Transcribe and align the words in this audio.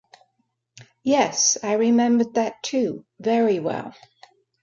Yes, 1.03 1.59
I 1.61 1.73
remembered 1.73 2.33
that 2.33 2.63
too, 2.63 3.05
very 3.19 3.59
well. 3.59 3.93